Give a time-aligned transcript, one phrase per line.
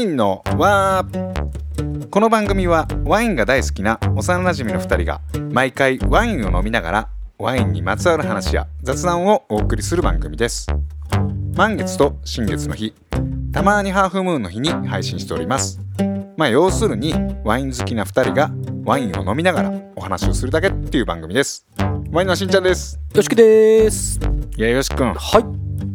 [0.00, 1.04] インの輪
[2.10, 5.20] この番組はワインが大好きな幼なじみの2人が
[5.52, 10.66] 毎回ワインを飲みながらワインにまつわる話や雑談をお送りする番組です。
[11.54, 12.94] 満月と新月の日
[13.52, 15.78] たまにハーフムーンの日に配信しております。
[16.38, 17.12] まあ要するに
[17.44, 18.50] ワイン好きな2人が
[18.84, 21.66] ワインを飲みながらお話をするだけっていう番組です。
[22.10, 22.98] ワインのしんちゃんです。
[23.14, 24.18] よしきです。
[24.56, 25.44] いやよしくんはい。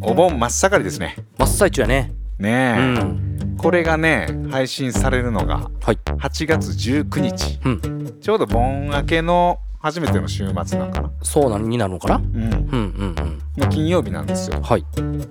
[0.01, 1.15] お盆真っ盛りですね。
[1.39, 2.13] 真っ最中やね。
[2.37, 3.34] ねうえ、ん
[3.65, 5.97] これがね配信されるのがはい。
[6.19, 7.59] 8月19日。
[7.65, 8.19] うん。
[8.21, 11.11] ちょうど盆明けの初めての週末なんかな。
[11.23, 12.17] そうなのになるのかな？
[12.17, 12.23] うん。
[12.23, 13.41] うんうんうん。
[13.57, 14.61] の金曜日なんですよ。
[14.61, 14.85] はい。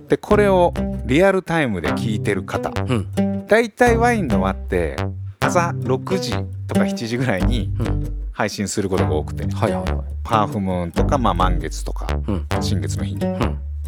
[0.08, 0.74] でこれを
[1.06, 2.72] リアルタイムで聞いてる方。
[2.82, 3.46] うん。
[3.46, 4.96] だいたいワインの輪って
[5.38, 6.32] 朝6時
[6.66, 8.26] とか7時ぐらいにうん。
[8.32, 9.44] 配信することが多くて。
[9.44, 10.04] はいはいはい。
[10.24, 12.46] ハーフムーンとか、まあ、満月とかうん。
[12.60, 13.38] 新月の日に、うん。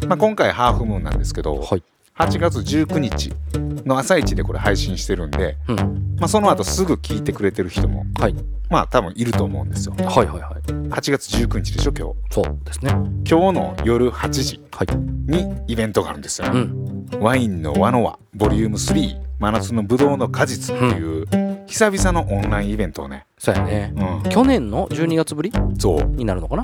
[0.07, 1.83] まあ、今回ハーフムーンなんですけどはい。
[2.15, 3.31] 8月19日
[3.87, 5.75] の朝一でこれ配信してるんで、うん。
[6.19, 8.35] まあ、その後すぐ聞いてくれてる人もはい。
[8.69, 9.95] まあ多分いると思うんですよ。
[9.95, 10.71] はいはいはい。
[10.89, 12.15] 8月19日でしょ今日。
[12.29, 12.91] そうですね。
[13.27, 14.87] 今日の夜8時はい。
[15.31, 17.09] にイベントがあるんですよ、うん。
[17.19, 21.27] ワインの輪の輪ボリューム3真夏のブドウの果実っていう、
[21.67, 23.93] 久々のオンラインイベントをね、そうやね。
[24.25, 26.03] う去年の12月ぶりん、そう。
[26.03, 26.63] になるのかな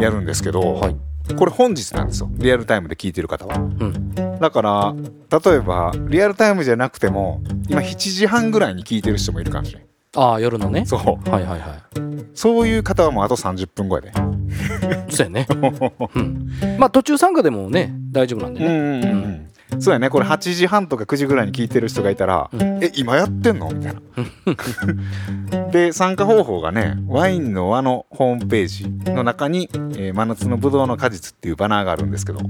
[0.00, 0.96] やるんですけど、はい。
[1.36, 2.30] これ本日なんですよ。
[2.34, 3.56] リアルタイムで聞いてる方は。
[3.56, 4.14] うん。
[4.40, 4.94] だから
[5.30, 9.84] 例えばリアルタイムじゃなくても今7時半ぐらいに聞いてる人もいるかもしれん。
[10.16, 10.84] ああ夜のね。
[10.86, 11.30] そう。
[11.30, 11.80] はいはいはい。
[12.34, 14.12] そういう方はもうあと30分後やで。
[15.10, 15.46] そうやね。
[16.14, 16.50] うん。
[16.78, 18.66] まあ途中参加でもね大丈夫なんでね。
[18.66, 19.24] うんうんうん。
[19.24, 20.10] うんそうやね。
[20.10, 25.70] これ8時半とか9時ぐらいに聞いてる人がいたら「うんえ今やってんの?」みたいな。
[25.70, 32.40] で参加方法がねワインの輪のホームページの中に「えー真夏のぶどうの果実」っていうバナーがあるんですけど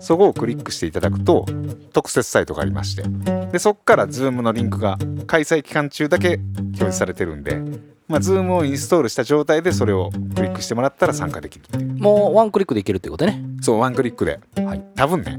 [0.00, 1.46] そこをクリックしていただくと
[1.92, 3.02] 特設サイトがありまして。
[3.50, 7.60] でそこから Zoom のリンクが開催期間中だけ表示されてるんで、
[8.06, 13.42] まあ、Zoom をインストールした状態でそれをクリックしてもらったら参加できるっていうもうワンクリックでいけるってことね。
[13.60, 14.40] そうワンクリックで。
[14.64, 14.82] はい。
[14.96, 15.38] 多分ね。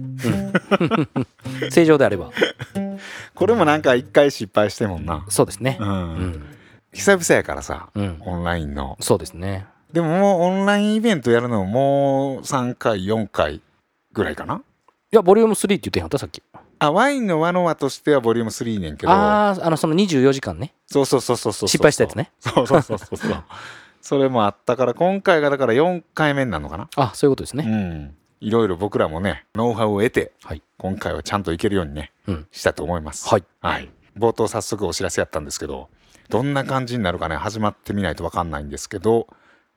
[1.72, 2.30] 正常であれば。
[3.34, 5.26] これもなんか一回失敗してんもんな。
[5.30, 5.78] そうですね。
[5.80, 6.46] うん、うん。
[6.94, 8.18] 久々やからさうん。
[8.22, 8.98] オンラインの。
[9.00, 9.66] そうですね。
[9.92, 13.62] でももうオンラインイベントやるのもう3回4回
[14.14, 14.62] ぐらいかな。
[15.12, 16.18] いやボリューム3って言ってへんかった？
[16.20, 16.42] さっき。
[16.80, 19.12] あワインの輪の輪としてはボリューム3ねんけど。
[19.12, 20.74] あああのその24時間ね。
[20.88, 22.32] そうそうそうそうそう失敗したやつね。
[22.40, 23.18] そうそうそうそう
[24.02, 26.90] それもあったから今回がだから4回目になるのかな？
[26.96, 28.16] あそういうことですうねん。
[28.40, 30.62] いろいろ僕らもねノウハウを得て、はい。
[30.78, 32.48] 今回はちゃんといけるようにねうん。
[32.52, 33.28] したと思います。
[33.30, 33.44] はい。
[33.62, 35.90] はい、冒頭早速お知らせやったんですけど
[36.30, 39.28] どんな感じになるかね始まってみないと分かんないんですけど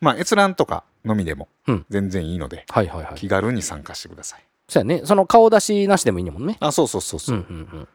[0.01, 1.87] まあ閲覧とかのみでもうん。
[1.91, 3.15] 全然いいので、はいはいはい。
[3.17, 4.45] 気軽に参加してください。
[4.69, 5.03] そうやね。
[5.05, 6.57] その顔出しなしでもいいねもんね。
[6.61, 7.37] あそうそうそうそう。
[7.37, 7.89] う、んうんうん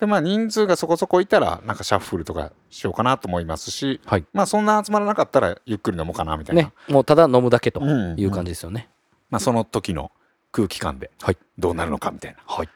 [0.00, 4.24] でまあ人数がそこそこいたらなんかシャッフルとかしようかなと思いますしはい。
[4.32, 8.88] まあそんな集まらなかったらゆっくり飲もうかなみたいな、ねもうただ飲むだけとうんいう感じですよね。
[9.30, 10.12] まあ、その時の
[10.52, 11.36] 空気感ではい。
[11.58, 12.68] どうなるのかみたいな、はい。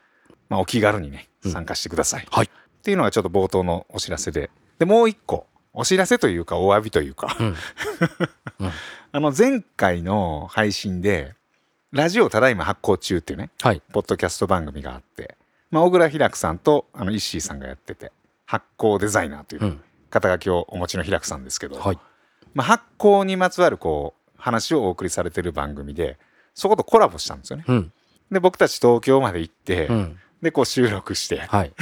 [0.48, 1.52] まあ、お気軽にねうん。
[1.52, 2.46] 参加してください、はい。
[2.46, 4.50] っていうのがちょっと冒頭のお知らせで。
[4.78, 5.46] でもう一個。
[5.74, 7.36] お知らせというかお詫びというか。
[7.38, 7.54] うん。
[9.12, 11.34] あの前回の配信で
[11.92, 13.82] 「ラジオただいま発行中」っていうねはい。
[13.92, 15.36] ポッドキャスト番組があって、
[15.70, 18.12] まあ、小倉平久さんとあのイッシーさんがやってて
[18.46, 19.80] 発行デザイナーといううん。
[20.10, 21.98] 肩書きをお持ちの平久さんですけど、はい。
[22.54, 26.18] まあ、発行にまつわるこう話をお送りされてる番組で
[26.54, 27.64] そことコラボしたんですよね。
[27.68, 27.92] うん。
[28.30, 30.18] で僕たち東京まで行って、うん。
[30.40, 31.40] でこう収録して。
[31.40, 31.72] はい。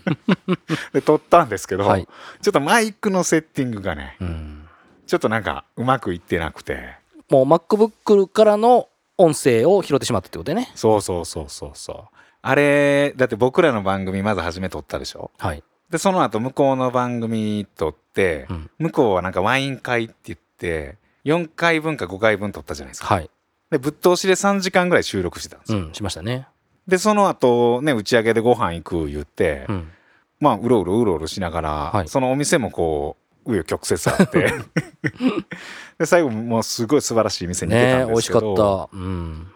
[0.92, 2.06] で撮ったんですけど、はい。
[2.42, 4.68] ちょっとマイクのセッティングがねうん。
[5.06, 6.94] ちょっとなんかうまくいってなくて。
[7.30, 10.70] もう MacBook からの音声を拾ってしまったってことでね。
[10.74, 15.30] そうそうそうそうそうあれだって僕らの番組まず初め撮ったでしょ？
[15.38, 15.62] はい。
[15.90, 18.70] でその後向こうの番組撮って、うん。
[18.78, 23.30] 向こうはなんかワイン会って言って4回分か5回分撮ったじゃないですか、はい。
[23.70, 26.46] でぶっ通しで3時間ぐらい収録してたんですよ、うんしましたね。
[26.86, 29.90] でその後ね打ち上げでご飯行く言って、うん。
[30.38, 32.08] まあうろうろうろうろしながら、はい。
[32.08, 34.52] そのお店もこう紆余曲折あって。
[35.98, 38.96] で最後もうすごい素晴らしい店に行けねたん美味しかっですけど、た。
[38.96, 39.46] うん。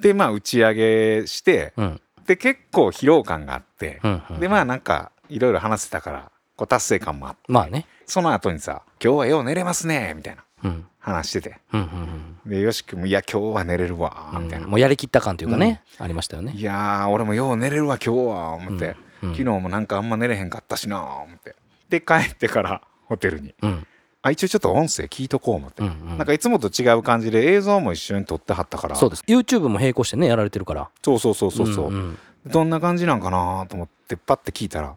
[0.00, 7.86] でまあ打ち上げしてうんで結構疲労感があって、うんうんでまあなんかいろいろ話せたからこう達成感もあってまあね。
[8.06, 10.86] その後にさ「今日はよう寝れますね」みたいなうん。
[10.98, 11.60] 話してて。
[11.72, 14.44] うんうんでよし君も「いや今日は寝れるわ」うん。
[14.44, 16.52] みたいな、もうやりきった感というかねありましたよね。
[16.54, 19.30] いやー俺もよう寝れるわ今日は思って、うん。
[19.32, 21.56] 昨日もなんかあんま寝れへんかったしな思って。
[21.88, 23.54] で帰ってからホテルに。
[23.62, 23.86] うん
[24.22, 26.18] あ一応ちょっと音声聞いとこう思って、うんうん。
[26.18, 28.94] なんかいつもと違う感じで映像も一緒に撮ってはったから。
[28.96, 29.24] そうです。
[29.26, 30.90] YouTube も並行してねやられてるから。
[31.02, 32.18] そうそうそうそうそう、んん。
[32.46, 34.96] どんな感じなんかなと思ってパッて聞いたら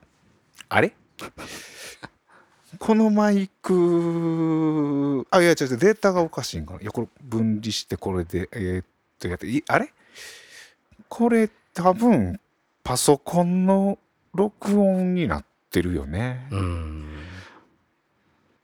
[0.69, 0.93] あれ？
[2.77, 6.81] このマイクあいや違う違うデータがおかしいんかな。
[6.81, 8.85] いやこれ分離してこれでえーっ
[9.17, 9.91] とやっていあれ？
[11.07, 12.39] これ多分
[12.83, 13.97] パソコンの
[14.33, 17.14] 録音になってるよね、うん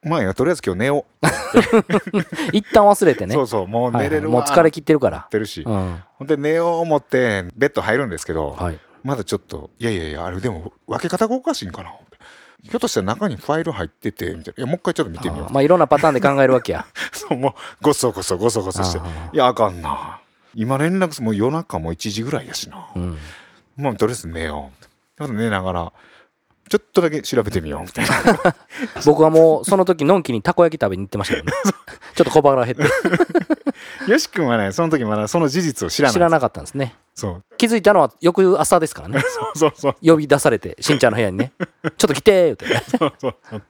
[0.04, 1.06] まあいいやとりあえず今日寝よ
[2.54, 3.36] 一旦忘れてう、ね。
[3.36, 4.12] そうそうもう寝れるわ。
[4.12, 5.20] はいはいもう疲れ切ってるから。
[5.20, 6.04] ってるし、うん。
[6.18, 8.80] ほんで寝よう思ってベッド入るんですけど、はい。
[9.04, 11.92] まだちょっといやいやいやあれでも分け方がおかしいんかな
[12.64, 14.62] ひょっとしたら中にファイル入っててみたいな。
[14.62, 15.54] いやもう一回ちょっと見てみよう。
[15.54, 16.86] まあいろんなパターンで考えるわけや。
[17.14, 19.00] そうもうごそごそごそごそして。
[19.34, 20.20] いやあかんな。
[20.54, 23.18] 今連絡すもう夜中も1時ぐらいやしな、うん。
[23.78, 24.86] もうとりあえず寝よう。
[25.18, 25.94] ちょっと寝ながら
[26.70, 27.82] ちょっとだけ調べてみよう。
[27.82, 28.56] みたいな
[29.06, 31.54] 僕はもうその時のんきにたこ焼き食べに行ってましたけどね。
[32.16, 32.84] ちょっと小腹減って。
[34.12, 36.14] よし君はねその時まだその事実を知らない。
[36.14, 36.96] 知らなかったんですね。
[37.14, 37.44] そう。
[37.58, 39.22] 気づいたのは翌朝ですからね。
[39.56, 41.52] そうそう呼び出されてしんちゃんの部屋にね。
[41.60, 42.66] ちょっと来てーって。
[42.98, 43.64] そうそうそう。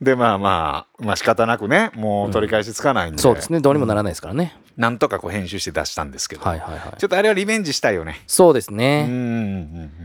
[0.00, 3.60] でまあまあまあ仕方なくねもう取り返しつかないんで、そうですね。
[3.60, 6.98] どうにもならないですからね、なんとかこう編集して出したんですけど、はいはいはい。
[6.98, 8.20] ちょっとあれはリベンジしたいよね。
[8.26, 9.22] そうですうんね、うんうんう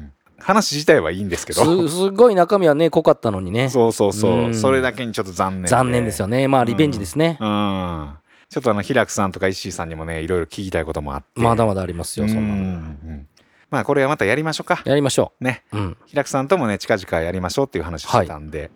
[0.06, 1.88] ん話自体はいいんですけど。
[1.88, 3.70] すすごい中身はね濃かったのにね。
[3.70, 4.56] そうそうそう、うん。
[4.56, 5.68] それだけにちょっと残念で。
[5.70, 6.48] 残念ですよね。
[6.48, 8.14] まあリベンジですね、うん。
[8.50, 11.42] ちょっとあの平久さんとか石井さんにもねいろいろ聞きたいこともあって。
[11.42, 12.80] まだまだありますよそんなうんの。
[12.80, 12.84] う
[13.14, 13.28] ん。
[13.70, 14.82] まあこれはまたやりましょうか。
[14.86, 15.64] やりましょね。
[15.72, 15.98] ううん。
[16.06, 18.72] 平久さんともね近々やりましょうっていう話をしてたんで、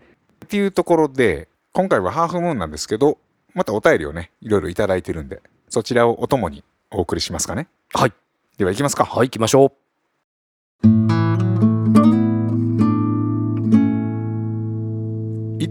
[0.46, 3.18] っていうところで今回はハーフムーンなんですけど
[3.56, 7.68] またお便りをねいろいろいただいてるんでそちらをお供にお送りしますかね。
[7.94, 8.14] はい。
[8.58, 9.06] では行きますか。
[9.06, 9.74] はい行きましょ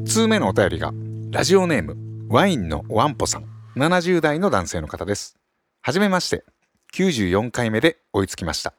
[0.02, 0.92] 1通目のお便りが
[1.30, 1.96] ラジオネーム
[2.28, 3.44] ワインのワンポさん
[3.76, 5.38] 70代の男性の方です。
[5.80, 6.44] はじめまして
[6.92, 8.74] 94回目で追いつきました。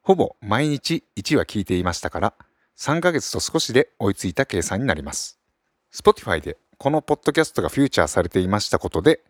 [0.00, 2.34] ほぼ毎日1話聞いていましたから
[2.78, 5.40] 3ヶ月と少しで追いついた計算になります。
[5.92, 9.24] Spotify でこのポッドキャストがフューチャーされていましたことで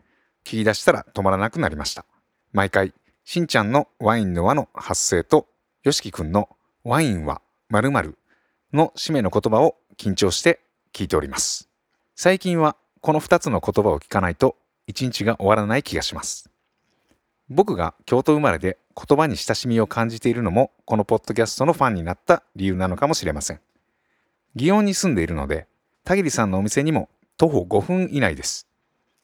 [0.44, 2.04] 聞き出したら止まらなくなりました。
[2.52, 2.93] 毎回
[3.25, 5.48] しんちゃんのワインの輪の発声と
[5.84, 6.50] よしきくんの
[6.84, 7.40] ワインは
[7.70, 8.19] 〇〇
[8.75, 10.60] の締めの言葉を緊張して
[10.92, 11.69] 聞いております。
[12.16, 14.56] 最近はこの2つの言葉を聞かないと
[14.87, 16.50] 一日が終わらない気がします。
[17.48, 23.60] 僕が京都生まれで言葉に親しみを感じているのもこのポッドキャストのファンになった理由なのかもしれません。
[24.56, 25.66] 祇園に住んでいるので
[26.04, 28.66] 田切さんのお店にも徒歩5分以内です。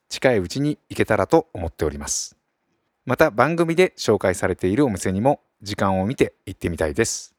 [0.08, 2.36] 近いうちに行けたらと思っております。
[3.04, 7.34] また番組で紹介されているお店にも時間を見て行ってみたいです。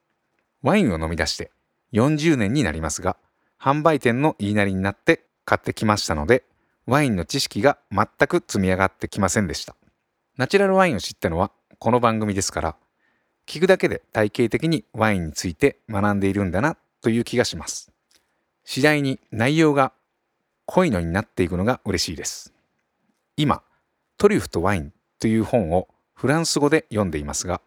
[0.62, 1.52] ワインを飲み出して
[1.94, 3.18] 40年になりますが
[3.60, 6.44] 販売店の言いなりになって買ってきましたので
[6.86, 9.76] ワインの知識が全く積み上がってきませんでした。
[10.38, 12.76] ナチュラルワインを知ったのはこの番組ですから
[13.46, 17.92] 聞くだけで体系的にワインについて学んでいるんだなという気がします。
[18.64, 19.94] 次第に内容が
[20.66, 22.54] 濃いのになっていくのが嬉しいです。
[23.38, 23.64] 今
[24.18, 27.62] トリュフとワインという本をフランス語で読んでいますが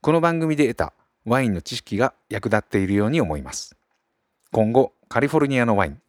[0.00, 0.92] この番組で得た
[1.24, 3.76] ワインの知識が役立っているように思います。
[4.50, 6.00] 今後カリフォルニアのワイン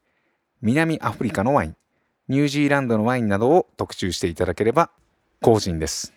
[0.62, 1.75] 南アフリカのワイン
[2.27, 4.89] ニュージーランドのワインなどを特集していただければ
[5.41, 6.13] 後進です。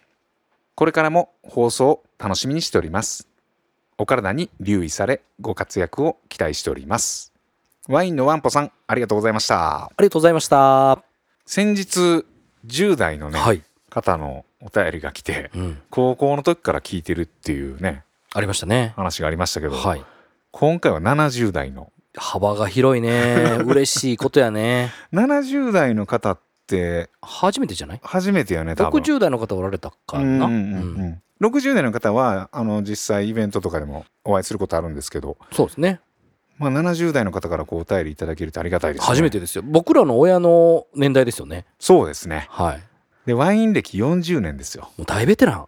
[0.74, 3.28] これからも放送を楽しみにしております。
[3.98, 7.32] お体に留意されご活躍を期待しております。
[7.88, 9.84] ワインのワンポさんありがとうございました。
[9.84, 10.56] ありがとうございました。
[10.56, 11.02] は
[11.46, 12.24] 先日
[12.66, 18.02] 10代のね、い、方のお便りが来てうん、高校の時から聞いてるっていうね
[18.34, 18.92] ありましたね。
[18.96, 20.04] 話がありましたけど、はい。
[20.50, 23.59] 今回は70代の幅が広いね。
[23.66, 24.92] 嬉しいことやね。
[25.12, 28.00] 70代の方って初めてじゃない？
[28.02, 29.00] 初めてよね多分。
[29.00, 31.00] 60代の方おられたかな、うんうんうんうん。
[31.00, 31.23] うん。
[31.47, 36.00] 60代の方はあの実際イベントとかでもお会いすることあるんですけど、そうですね。
[36.59, 39.07] まあ、70代の方からこうお便りいただけるとありがたいですね。
[39.09, 39.62] 初めてですよ。
[39.66, 41.64] 僕らの親の年代ですよね。
[41.81, 42.47] そうですね。
[42.50, 42.81] はい。
[43.26, 44.90] でワイン歴40年ですよ。
[44.97, 45.66] もう大ベテラン。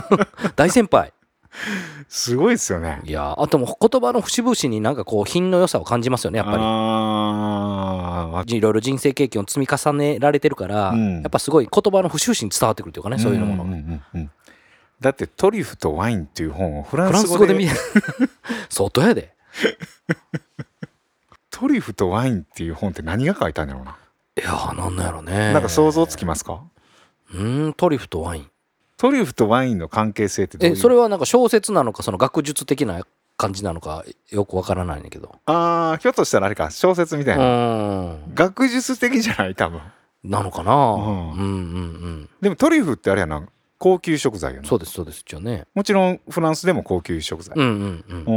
[0.56, 1.12] 大先輩
[2.08, 3.00] すごいですよね。
[3.04, 11.22] いやあともう言葉の節々になんかこう品の良さを感じますよねやっぱありいろいろ人生経験を積み重ねられてるから、うん。
[11.22, 13.56] やっぱすごい言葉の節々に伝わってくるというかねそういうのも。
[13.56, 14.30] の、んんうんうん。
[15.00, 17.74] だって「トリュフとワイン」っていう本をフランス語で見て
[18.68, 19.34] 相当やで。
[21.50, 23.96] トリュフとワインっていう本って何が書いたんだろうな、
[24.38, 25.52] いやーなんなんやろね。
[25.52, 26.62] なんか想像つきますか？
[27.32, 28.50] うーんトリュフとワイン
[29.00, 30.76] トリュフとワインの関係性ってどういう？
[30.76, 33.06] えそれはなんか小説なのかその学術的な
[33.38, 35.34] 感じなのかよくわからないんだけど。
[35.46, 38.34] ああひょっとしたらあれか小説みたういな、ん。
[38.34, 39.80] 学術的じゃない多分。
[40.22, 40.76] なのかな、ん。
[40.76, 42.28] うん、うんうん。
[42.42, 45.64] でもトリュフってあれやな高級食材よねそうですそうです一応ね。
[45.74, 48.24] もちろんフランスでも高級食材、うんうんうん。
[48.26, 48.32] お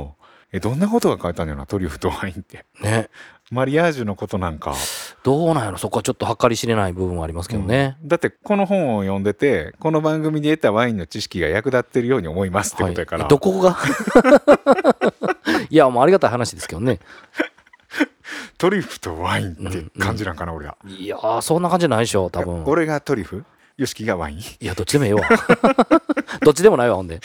[0.00, 0.14] お
[0.50, 2.66] えどんなことが書いたんだよなトリュフとワインって。
[2.82, 3.08] ね
[3.52, 4.74] マリアージュのことなんか、
[5.22, 5.76] どうなんやろ。
[5.76, 8.08] そこはちょっと計り知れない部分はありますけどね、うん。
[8.08, 13.28] だってこの本を読んでてこの番組で得たワインの知識が役立ってるように思いますってことやから、はい。
[13.28, 13.76] どこが？
[15.68, 16.98] いやもうありがたい話ですけどね。
[18.56, 20.78] トリュフとワインって感じなんかな、俺は。
[20.86, 22.64] いやーそんな感じじゃないでしょ多分。
[22.64, 23.44] 俺がトリュフ？
[23.76, 24.38] ヨシキがワイン？
[24.38, 25.22] いやどっちでもええわ。
[26.40, 27.20] どっちでもないわほんで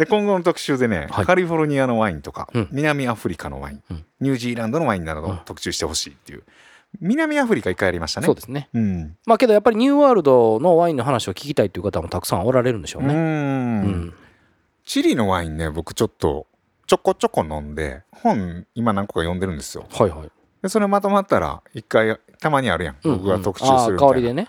[0.00, 1.26] で今後の特集でね、はい。
[1.26, 2.68] カリフォルニアのワインとか、うん。
[2.72, 4.04] 南アフリカのワイン、うん。
[4.20, 6.42] ニュージーランドのワインなどうんを特集してほしいっていう、
[7.00, 8.24] 南アフリカ一回やりましたね。
[8.24, 8.70] そうですね。
[8.72, 9.16] うん。
[9.26, 13.16] まあけどやっぱりニューワールドのワインの話を聞きたいという方もたくさんおられるんでしょううねん。
[13.16, 13.20] う
[13.88, 14.14] ん。
[14.86, 16.46] チリのワインね僕ちょっと
[16.86, 19.84] ちょこちょこ飲んで本今何個か読んでるんですよ。
[19.90, 20.30] はいはい。
[20.62, 23.98] でそれまとまったら一回たまにあるやん、うん僕が特集するみたいな。
[23.98, 24.48] 香りでね。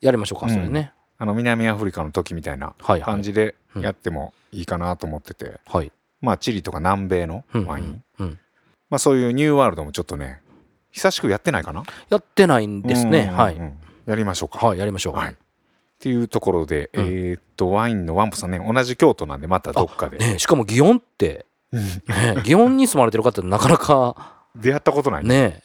[0.00, 5.92] やりましょうかうんそれね、あの南アフリカの時みたいな感じでやってもいいかなと思ってて、はい。
[6.20, 8.26] まあチリとか南米のうんワイン、うん。
[8.26, 8.38] うん
[8.90, 10.40] まあそういうニューワールドもちょっとね
[10.90, 11.82] 久しくやってないかな？
[12.08, 13.18] やってないんですね。
[13.18, 13.56] うんうんうんはい。
[14.06, 14.66] やりましょうか。
[14.66, 15.14] はいやりましょう。
[15.14, 15.32] はい。
[15.32, 15.36] っ
[15.98, 17.06] ていうところで、うん。
[17.06, 21.46] えーっとワインのワンポさんね同じ京都なんでまたどっかで、ねしかも祇園って。
[21.70, 25.60] 祇園に住まれてる方ってなかなか出会ったことない、ね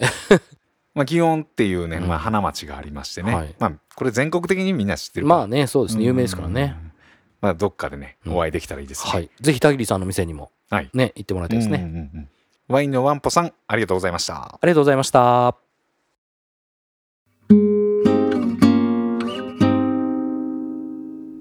[0.94, 2.08] まあ、祇園っていうね、うん。
[2.08, 3.56] まあ、花町がありましてね、はい。
[3.60, 5.28] まあ、これ全国的にみんな知ってる。
[5.28, 6.04] まあねそうですね。
[6.04, 6.76] 有名ですからね。
[6.86, 6.94] うん
[7.42, 8.38] まあどっかでねうん。
[8.38, 9.30] お会いできたらいいですね、はい。
[9.42, 10.90] ぜひ田切さんの店にもはい。
[10.94, 11.80] ね行ってもらいたいですね。
[11.80, 12.30] うんうんうん
[12.70, 14.36] ワインのワンポさんありがとうございました。
[14.36, 15.58] ありがとうございました。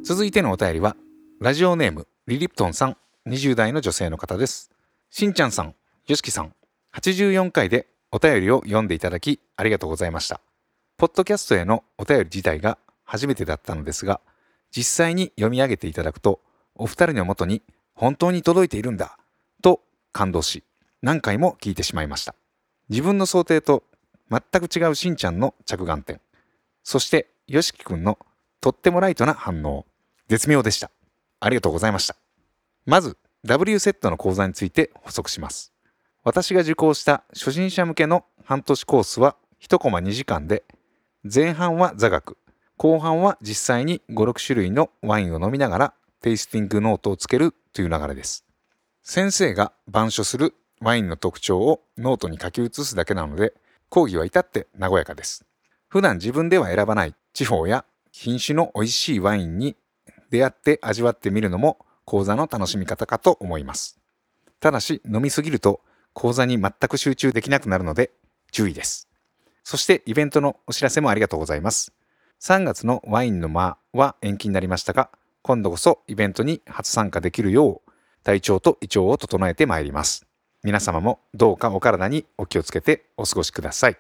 [0.05, 0.97] 続いてのお便りは
[1.41, 2.97] ラジオネームリリプトンさん。
[3.29, 4.73] 20代の女性の方です。
[5.09, 5.77] しんちゃんさん
[6.09, 6.53] よしきさん。
[6.95, 10.41] 84回でお便りを読んでいただきありがとうございました。
[10.99, 14.21] ポッドキャストへのお便り自体が初めてだったのですが
[14.71, 16.41] 実際に読み上げていただくと
[16.75, 17.63] お二人のもとに
[17.95, 19.17] 本当に届いているんだ
[19.63, 19.81] と
[20.13, 20.63] 感動し
[21.01, 22.35] 何回も聞いてしまいました。
[22.91, 23.83] 自分の想定と
[24.31, 26.21] 全く違うしんちゃんの着眼点
[26.85, 28.19] そしてよしきくんの
[28.61, 29.87] とってもライトな反応
[30.29, 30.91] 絶妙でした。
[31.41, 32.17] ありがとうございました。
[32.85, 35.72] まず W セットの講座について補足します。
[36.25, 40.63] 私が受講した初心者向けの半年コースは1コマ2時間で
[41.25, 42.39] 前半は座学
[42.77, 48.45] 後半は実際に56種類のワインを飲みながらテイスティングノートをつけるという流れです。
[49.03, 53.53] 先生が板書するワインの特徴をノートに書き写すだけなので
[53.89, 55.45] 講義は至って和やかです。
[55.89, 59.75] 普段自分では選ばない地方や品種の美味しいワインに
[60.31, 63.99] 出会って味わってみるのも講座の楽しみ方かと思います。
[64.61, 65.81] ただし飲みすぎると
[66.13, 68.11] 講座に全く集中できなくなるので
[68.51, 69.09] 注意です。
[69.65, 71.93] そしてイベントのお知らせもありがとうございます。
[72.41, 75.11] 3月のワインの間は延期になりましたが
[75.43, 77.91] 今度こそイベントに初参加できるよう
[78.25, 80.27] 体調と胃腸を整えてまいります。
[80.65, 83.97] 皆様もどうかお体にお気をつけてお過ごしください。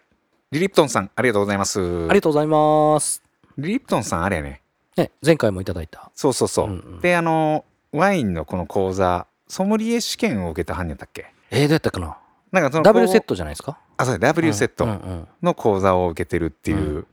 [0.52, 1.80] リリプトンさんありがとうございます。
[1.80, 3.22] ありがとうございます。
[3.58, 4.60] リリプトンさんあれやね。
[4.96, 6.10] ね前回もいただいた。
[6.14, 7.00] そうそうそう、うんうん。
[7.00, 11.32] であのワインのこの講座ソムリエ試験を受けたはんやったっけ？
[11.52, 12.16] えー、どうやったかな？
[12.50, 13.78] なんかその W セットトじゃないですか？
[13.96, 17.06] あそうだ W セットうんうんの講座を受けてるっていう、う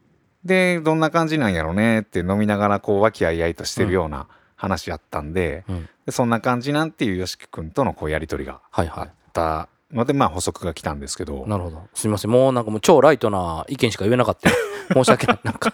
[0.44, 5.76] でどんな感じなんやろねって飲みながらこう和気あいあいとしてるような話やったんで,、うん。
[5.76, 8.88] うんでそんな感じなんていうよしき君とのこうやり取りがあっはい。
[8.88, 11.46] はいたのでまあ補足が来たんですけど。
[11.48, 11.82] なるほど。
[11.94, 12.32] すみません。
[12.32, 14.50] もうなんかもう超ライトな意見しか言えなかった。
[14.94, 15.40] 申し訳ない。
[15.44, 15.74] なんか。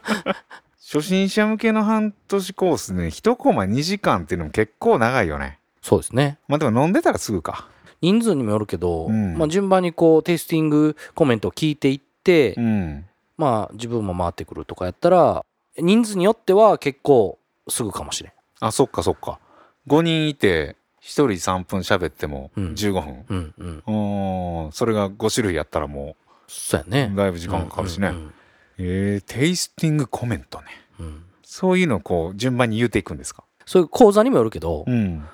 [0.88, 5.60] 初心者向けの半年コースね1コマ2時間っていうのも結構長いよね。
[5.82, 6.38] そうですね。
[6.48, 7.68] まあでも飲んでたらすぐか
[8.02, 9.38] 人数にもよるけど、うん。
[9.38, 13.06] まあ、順番にこうテイスティングコメントを聞いていって、うん。
[13.38, 15.44] まあ自分も回ってくるとかやったら
[15.78, 17.38] 人数によっては結構
[17.68, 18.34] すぐかもしれん。
[18.62, 19.40] あそっかそっか。
[19.88, 22.66] 5人いて1人3分喋ってもうん。
[22.74, 22.94] 15
[23.26, 23.54] 分。
[23.58, 24.72] うんうん。
[24.72, 26.16] それが5種類やったらも
[26.48, 27.12] そうやね。
[27.14, 28.34] うだいぶ時間かかるしね、うん
[28.78, 30.66] えー、テイスティングコメントね。
[31.00, 31.24] うんうん。
[31.44, 33.44] そういうのをこう順番に言うていくんですか？
[33.66, 35.26] そういう講座にもよるけど、うん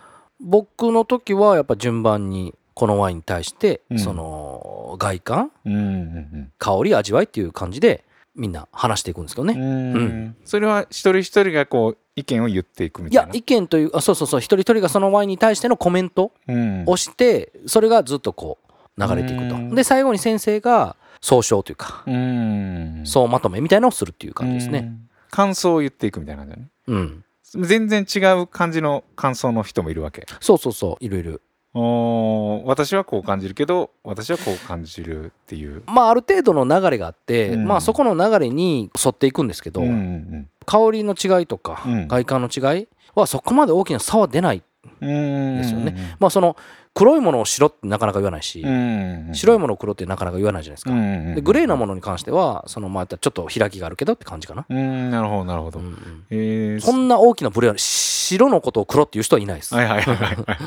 [0.41, 3.99] 僕の時はやっぱ順番にこのワインに対して、うん。
[3.99, 8.03] その外観うんうん香り味わいっていう感じで
[8.35, 9.63] みんな話していくんですけどね、う
[9.99, 10.35] ん。
[10.45, 13.31] それは一人一人がこう意見を言っていくみたいな？
[13.31, 16.83] いや意見というあそうそうそう一人一人がそのワインに対してのコメントうん。
[16.87, 18.57] をしてそれがずっとこ
[18.97, 19.55] う流れていくと。
[19.55, 19.75] うん。
[19.75, 23.03] で最後に先生が総称というかうん。
[23.05, 24.79] 総まとめみたいなのをするっていう感じですね。
[24.79, 25.09] うん。
[25.29, 26.67] 感想を言っていくみたいなんだよね。
[26.87, 27.23] うん
[27.55, 30.25] 全然違う感じの感想の人もいるわけ。
[30.39, 31.41] そうそうそういるいる
[31.73, 35.83] おー私はこう感じるけど私はこう感じるっていう。
[35.87, 37.65] まあある程度の流れがあって、うん。
[37.65, 42.07] まあそこの流れに沿っていくんですけど、うんうん香りの違いとか、うん。
[42.07, 44.63] 外観の違いはそこまで大きな差は出ないうん
[44.99, 46.15] ですよね。
[46.19, 46.55] まあその
[46.93, 49.29] 黒いものを白ってなかなか言わないし、うん。
[49.33, 51.35] 白いものを黒ってなかなか言わないじゃないですか、うん。
[51.35, 55.09] でグレーなものに関してはそのまあちょっと開きがあるけどって感じかな、うん。
[55.09, 60.35] なるほどなるほど、うんな大きなブレは白のことを黒っていう人はいないです、はいはいはいはい。
[60.35, 60.57] は い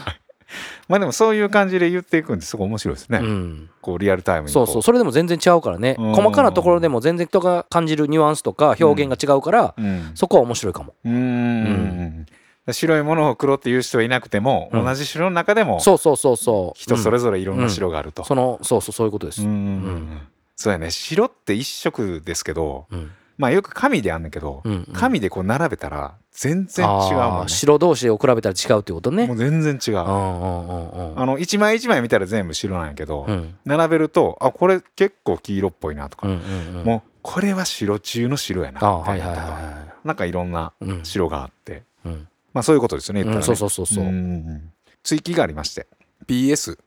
[0.88, 4.82] まあでもそういう感じで言っていくんですごい面白いですね、うん、こうリアルタイムにこそうそう。
[4.82, 5.96] それでも全然違うからね。
[5.98, 6.14] うん。
[6.14, 10.12] 細かなところでも全然人が感じるニュアンスとか表現が違うから、うん。
[10.14, 10.94] そこは面白いかも。
[11.04, 12.26] うーん
[12.72, 14.84] 白いものを黒っていう人はいなくても、うん。
[14.84, 16.78] 同じ白の中でもそうそうそうそう。
[16.80, 20.20] 人それぞぞれいろんな白があると、そのそうそうそういうことです、うんうん
[20.56, 20.90] そうやね。
[20.90, 23.10] 白って一色ですけどうん。
[23.36, 24.94] まあよく紙であんねんけど、うんうん。
[24.94, 27.48] 紙でこう並べたら全然違うもんね。
[27.48, 29.26] 白同士を比べたら違うっていうことね。
[29.26, 31.20] もう全然違う、うんうんうんうん。
[31.20, 33.56] あの一枚一枚見たら全部白なんやけど、うん。
[33.64, 36.84] 並べるとあこれ結構黄色っぽいなとか、うんうんうん。
[36.84, 41.04] もうこれは白中の白やなみたいなはいはなんかいろんないうん。
[41.04, 44.04] 白があって、うんまあそういうことですよね言ったらね、うんそうそうそうそう。
[44.06, 44.62] う
[45.02, 45.86] 追記がありまして
[46.26, 46.78] PS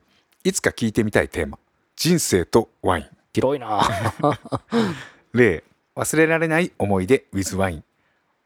[0.44, 1.60] いつか聞いてみたいテーマ。
[1.96, 3.06] 人生とワイン。
[3.34, 3.82] 広いな。
[5.34, 5.64] 例
[5.96, 7.84] 忘れられない思い出 with ワイン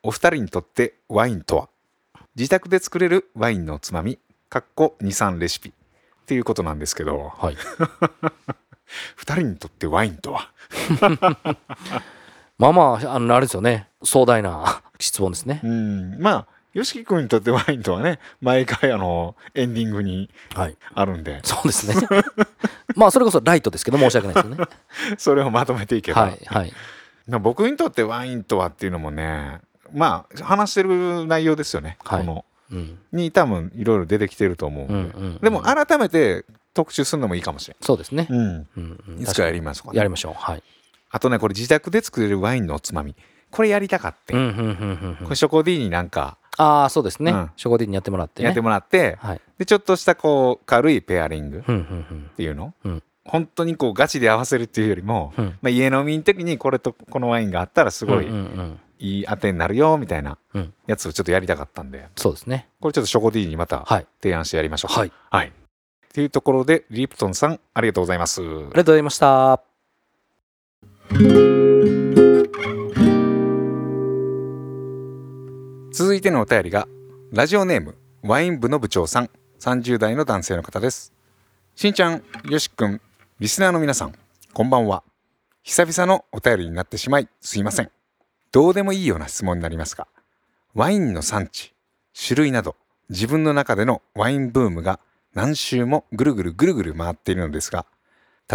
[0.03, 1.69] お二人にとってワインとは。
[2.35, 4.17] 自宅で作れるワインのおつまみ
[4.49, 5.69] かっこ23レシピ。
[5.69, 5.73] っ
[6.25, 7.31] ていうことなんですけど。
[7.37, 7.57] はい。
[9.15, 10.51] 二人にとってワインとは。
[12.57, 13.89] まあまああのあれですよね。
[14.03, 15.61] 壮大な質問ですね。
[15.63, 16.19] うん。
[16.19, 20.77] まあ YOSHIKI 君にとってワインとはね 毎回あのエンディングにはい。
[20.93, 21.39] あるんで。
[21.43, 22.07] そうですね。
[22.95, 24.65] まあそれこそライトですけど申し訳ないですよね。
[25.17, 26.73] それをまとめていけば、はいはい。
[27.27, 29.59] まあ僕にとってワインとはっていうのもね
[29.93, 32.19] まあ話してる内容ですよね、はい。
[32.21, 32.99] このうん。
[33.11, 38.27] に多分いろいろ出てきてると思ううんうんうんでも改めて特集するのもいいかもしれそうですね。
[38.29, 39.03] ん、うん、うん。
[39.09, 40.33] うんいつかやりますか、やりましょう。
[40.37, 40.63] はい。
[41.09, 43.15] あとねこれ自宅で作れるワインのおつまみ。
[43.49, 44.49] これやりたかって、うんうんう
[45.09, 47.31] んこれショコディになんかああそうですね。
[47.31, 47.51] うん。
[47.55, 48.45] ショコディにやってもらってね。
[48.47, 49.41] やってもらって、はい。
[49.57, 51.77] でちょっとしたこう軽いペアリングっうんう
[52.13, 52.29] ん。
[52.35, 53.03] ていうの、うん。
[53.25, 55.45] 本当にこうガチで合わせるっていうよりも、うん。
[55.61, 58.79] まあ、家飲みの時にこれとこのワインがあったらすごいうんうんうん。
[58.99, 60.73] いい当てになるよみたいなうん。
[60.87, 62.07] やつをちょっとやりたかったんで。
[62.15, 62.67] そうですね。
[62.79, 64.07] これちょっとショコディにまたはい。
[64.21, 65.11] 提案してやりましょうはい。
[65.29, 65.47] はい。
[65.47, 65.51] っ
[66.13, 68.41] ていうところでリプトンさんありがとうございます。
[68.41, 69.61] ありがとうございました
[75.93, 76.87] 続いてのお便りが
[77.33, 81.11] ラジオネームワイン部の部長さん30代の男性の方です。
[81.75, 83.01] しんちゃん、よしくん、
[83.41, 84.13] リスナーの皆さん、
[84.53, 85.03] こんばんは。
[85.63, 87.91] 久々のお便りになってしまいすいません。
[88.53, 90.07] どうでもいいような質問になりますが、
[90.73, 91.73] ワインの産地、
[92.15, 92.77] 種類など
[93.09, 95.01] 自分の中でのワインブームが
[95.33, 97.85] 何周もぐるぐるぐるぐる回っているのですが、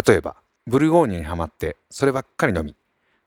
[0.07, 2.75] 例えばブルゴーニュにはまってそればっかり飲み、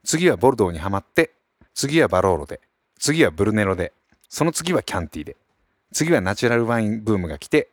[0.03, 1.31] 次はボルドーにはまって、
[1.75, 2.61] 次はバローロで、
[2.99, 3.93] 次はブルネロで、
[4.31, 5.37] その次はキャンティで、
[5.93, 7.69] 次はナチュラルワインブームが来て、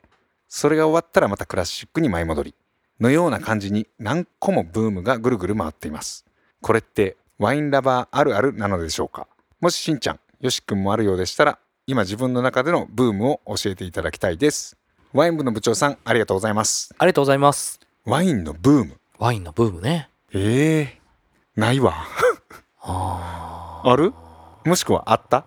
[0.50, 2.56] それが終わったらまたクラシックに舞い戻り、
[3.00, 6.26] のような感じに何個もブームがぐるぐる回っています。
[6.62, 9.28] これってワインラバーあるあるなのでしょうか？
[9.62, 14.78] もししんちゃん、よしくんもあるようでしたら、今自分の中でのブームを教えていただきたいです。
[15.14, 16.92] ワイン部の部長さん、ありがとうございます。
[16.98, 18.98] ありがとうございますワインのブーム？
[19.20, 21.02] ワインのブームねええ
[21.56, 21.94] ないわ。
[22.82, 24.12] あある？
[24.66, 25.46] もしくはあった？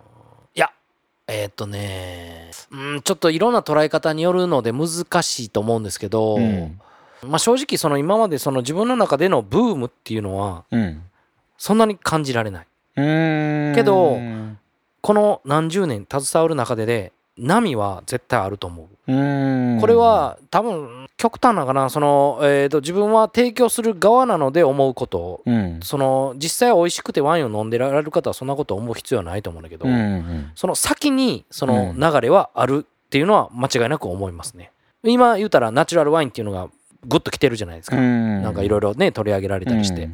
[1.31, 4.89] えーっとねうんちょっといろんな捉え方によるので難
[5.23, 6.81] しいと思うんですけど、うん。
[7.27, 11.03] まあ正直その今までその自分の中でのブームっていうのはうん。
[11.57, 12.67] そんなに感じられない。
[12.97, 14.19] けど
[15.01, 18.87] この何十年携わる中でで波は絶対あると思う。
[18.87, 21.91] うこれは多分極端なのかな。
[21.91, 25.43] その、えー、と自分は提供する側なので思うこと。
[25.47, 25.81] うん。
[25.83, 32.01] その実際美味しくてワインを飲んでられる方はそんなこと思う必要はないと思うんだけど、うんうんその先にそのうん。
[32.01, 34.71] 流れはあるっていうのは間違いなく思いますね。
[35.03, 36.69] 今言うたらナチュラルワインっていうのが
[37.07, 38.43] グッときてるじゃないですか、うん。
[38.43, 40.11] なんかいろいろね取り上げられたりして、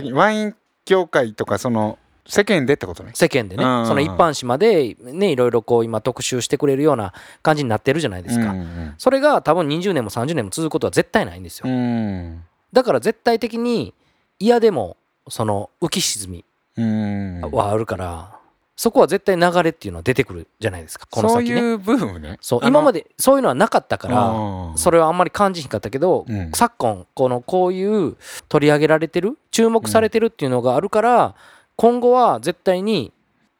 [0.00, 0.14] うん。
[0.14, 0.54] ワイン
[0.84, 3.12] 協会とかその世間でってことね。
[3.14, 12.44] 世間でね、うんその一般紙までねいろいろこう今特集してくれるような感じになってるじゃないですか、うんそれが多分20年も30年も続くことは絶対ないんですよ、うん。
[12.72, 13.94] だから絶対的に
[14.38, 14.96] 嫌でも
[15.28, 16.44] その浮き沈み
[16.76, 17.40] うん。
[17.52, 18.38] はあるから、
[18.76, 21.06] そこは絶対流れっていうのは出てくるじゃないですか。
[21.10, 22.38] このそう先ねいうブームね。
[22.40, 26.50] そう今までそういうのはなかったかあらーそれはあんまり感じひんかったけど、うん。
[26.52, 28.16] 昨今このこういう
[28.48, 31.34] 取り上げられてる注目されてるっていうのがあるから、
[31.80, 33.10] 今後は絶対に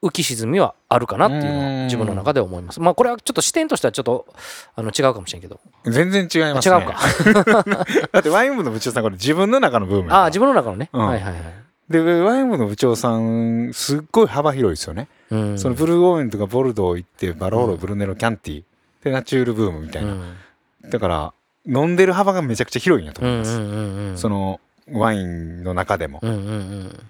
[0.02, 1.76] 浮き沈みはあるかなっていうのうん。
[1.78, 2.78] は自分の中で思います。
[2.78, 4.26] まあこれはちょっと視点としてはちょっと
[4.76, 5.58] あの違うかもしれんけど。
[5.86, 6.76] 全然違いますね。
[6.76, 7.86] 違うか。
[8.12, 11.06] だってワイン部の部長さんこれ自分の中のブームああ自分の中のね、うん。
[11.06, 11.42] はいはいはい、
[11.88, 18.64] でワイン部の部長さんすっごい幅広いですよね、うん、そのブルーオーエンとかボルドー行ってバローロ、うんブルネロキャンティ
[19.02, 20.90] でナチュールブームみたいな、うん。
[20.90, 21.32] だから
[21.66, 24.60] 飲んでる幅がめちゃくちゃ広いんやと思います、その
[24.92, 27.00] ワインの中でも、うんうんうん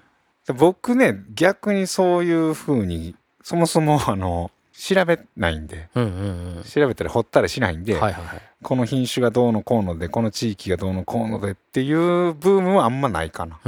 [0.53, 5.89] 僕ね逆にそういう風にそもそもあの調べないんで。
[5.95, 8.43] うんうん調べたり掘ったりしないんで、うんはいはいはい。
[8.63, 13.59] この品種がどうのこうのでこの地域がどうのこうのでっていうブームはあんまないかな、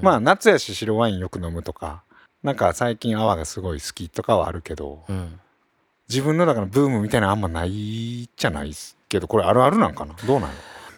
[0.00, 2.04] まあ夏やし白ワインよく飲むとか
[2.44, 5.40] なんか最近泡がすごい好きとかはあるけどうん。
[6.08, 10.14] 自分の中のブームみたいなのあんまないじゃないですけどこれあるあるなんかな？
[10.26, 10.52] どうなの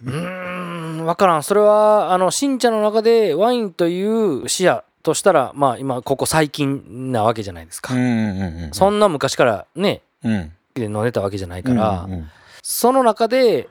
[0.04, 1.42] うーん分からん。
[1.42, 10.52] それはあの新茶の中でワインという視野としたらまあ今ここ最近なわけじゃないですか、うんうんうんそんな昔からねうん。
[10.74, 12.30] で飲んでたわけじゃないから、うんうん
[12.68, 13.68] その中で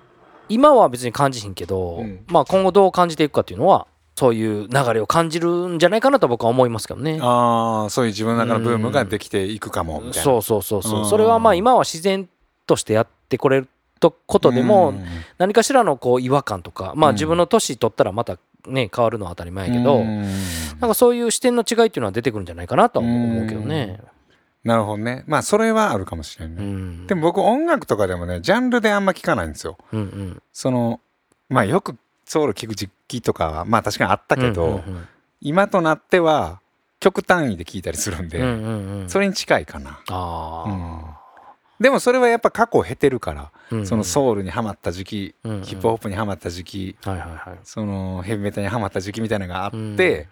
[0.48, 2.24] 今は別に感じひんけど、うん。
[2.28, 7.20] まあ今後どう感じていくかっていうのはそういう流れを感じるんじゃないかなと僕は思いますけどね。
[7.22, 10.24] ああそういう自分の中のブームができていくかもみたいな。
[10.24, 11.00] そうそうそうそう。
[11.02, 11.10] うん。
[11.10, 12.30] それはまあ今は自然
[12.66, 13.68] としてやってこれる
[14.00, 15.06] とことでもうん。
[15.38, 17.16] 何かしらのこう違和感とかまあうん。
[17.16, 20.24] 自分の年取ったらまたね変わるのは当たり前やけど、うん。
[20.24, 24.00] なんかそういう視点の違いっていうのは出てくるんじゃないかなとは思うけどね。
[24.64, 25.24] なるほどね。
[25.28, 29.78] まあそれはあるかもしれんうね、ん、でも僕音楽とかでもねジャンルであんま聞かないんですよ。
[29.94, 30.42] うんうん。
[30.52, 31.00] その
[31.50, 35.08] まあよくソウル聞く時期とかはまあ確かにあったけど、うんうん
[35.42, 36.60] 今となっては
[37.00, 39.02] 曲単位で聞いたりするんで、うんうんうん。
[39.02, 41.20] うんそれに近いかな、あ
[41.80, 43.88] でもそれはやっぱ過去を経てるから、ー、うん。
[43.88, 45.62] そのソウルにはまった時期、うんうん。
[45.64, 47.60] ヒップホップにはまった時期はいはいはい。
[47.64, 50.28] そのヘビメタにはまった時期みたいなのがあって、うん。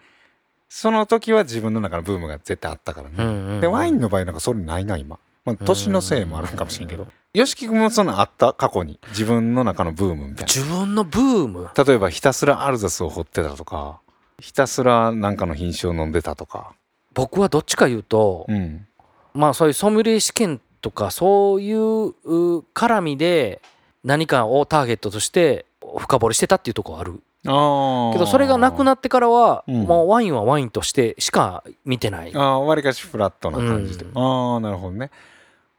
[0.68, 3.60] その時は自分の中のブームが絶対あったからね、うんうんうん。
[3.60, 7.06] でワインの場合なんかそれないな今、まあ、年のせいもあるかもしれんけど。
[7.34, 11.70] よしき君もそのあった過去に自分の中のブームみたい自分のブーム？
[11.74, 14.00] な例えばひたすらアルザスを掘ってたとか
[14.40, 16.74] ひたすらなんかの品種を飲んでたとか。
[17.12, 18.86] 僕はどっちか言うと、うん。
[19.34, 23.62] まあそういうソムリエ試験とかそういうう絡みで
[24.04, 25.64] 何かをターゲットとして
[25.98, 27.22] 深掘りしてたっていうとこある。
[27.46, 29.84] あけどそれがなくなってからは、うん。
[29.84, 33.98] もうワインはワインとしてしか見てない、ああわりかしフラットな感じ。
[33.98, 34.18] で、うん。
[34.18, 35.10] ああなるほどね。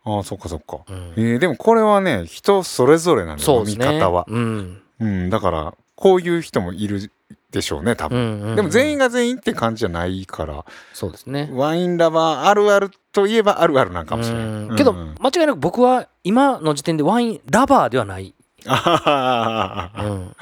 [0.04, 1.14] ああそっかそっか、うん。
[1.18, 4.82] えーでもこれはね人それぞれなのよ、見方は、うん。
[5.00, 7.12] うん、だからこういう人もいる
[7.52, 8.56] でしょうね多分、うんうんうん。
[8.56, 10.66] でも全員が全員って感じじゃないから。
[10.94, 11.50] そうですね。
[11.54, 14.76] ワインラバーあるあるといえばあるあるなんかもしれない、うん。
[14.76, 18.34] けどうん間違いなく僕は今の時点でワインラバーではない、
[18.66, 20.36] う ん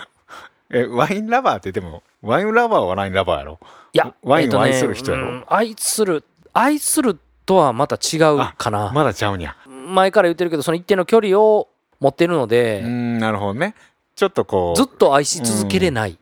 [0.71, 3.59] えワインラバーってでもワインラバーはワインラバーやろ？
[3.93, 5.27] いやワインを愛する人やろ？
[5.27, 9.55] うん愛する愛するとはまた違うかな、まだちゃうんや。
[9.67, 11.67] 前から言ってるけどその一定の距離を
[11.99, 13.75] 持ってるのうで、んなるほどね。
[14.15, 14.77] ちょっとこう。
[14.77, 16.17] ずっと愛し続けれない、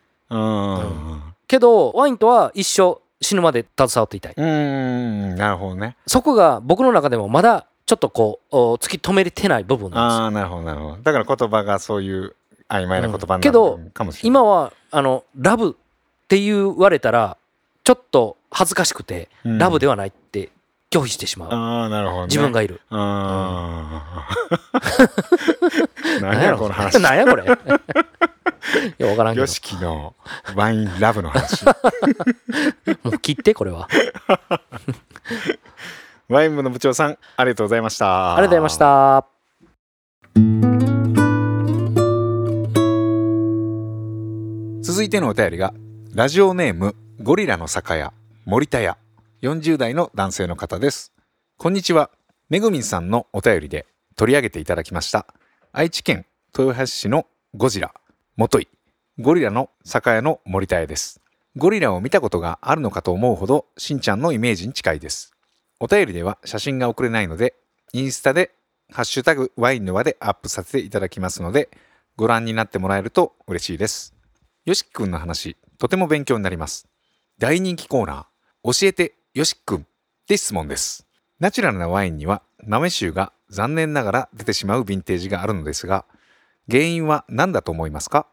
[1.48, 4.34] けどワインとは一生死ぬまで携わっていたい。
[4.36, 5.36] うん。
[5.36, 5.96] なるほどね。
[6.08, 10.24] そこが僕の中でもまだちょっとこうお突き止めれてない部分なんですよ。
[10.24, 10.98] ああなるほどなるほど。
[10.98, 12.36] だから言葉がそういう
[12.70, 17.38] 曖昧な言葉になるけどかもしれない、今はあのラブって言われたら
[17.84, 19.58] ちょっと恥ずかしくて、うん。
[19.58, 20.50] ラブではないって
[20.90, 24.28] 拒否してしまう、ああなるほど、ね、自分がいる、あ
[24.74, 24.82] あ
[26.22, 27.00] 何やこの話。
[27.00, 27.46] 何やこれ
[29.00, 29.42] いや分からんけど。
[29.42, 30.16] よしきの
[30.56, 31.66] ワインラブの話。
[33.04, 33.88] もう切ってこれは。
[36.30, 38.36] ワイン部の部長さんありがとうございました。
[38.36, 39.26] ありがとうございました。
[44.82, 45.74] 続いてのお便りが
[46.14, 48.14] ラジオネームゴリラの酒屋
[48.46, 48.98] 森田屋。
[49.42, 51.12] 40代の男性の方です。
[51.58, 52.12] こんにちは。
[52.50, 55.26] めぐみんさんのお便りで取り上げていただきました。
[55.72, 57.92] 愛知県豊橋市のゴジラ
[58.38, 58.68] 元井
[59.20, 61.22] ゴリラの酒屋の森田屋です
[61.58, 65.34] ゴリラを見たことがあるのかと思うほどしんちゃんのイメージに近いです
[65.80, 67.56] お便りでは写真が送れないので
[67.94, 68.52] インスタで
[68.92, 71.70] ハッシュタグワインの輪でアップさせていただきますので
[72.16, 74.14] ご覧になってもらえると嬉しいです
[74.64, 76.88] よしきくんの話、とても勉強になります。
[77.40, 79.88] 大人気コーナー、教えてよしきくん
[80.28, 81.08] で質問です。
[81.40, 86.06] ナチュラルなワインには豆臭が残念ながら出てしまうヴィンテージがあるのですが、
[86.70, 88.28] 原因は何だと思いますか？